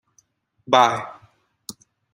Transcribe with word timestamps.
Bye! 0.65 1.03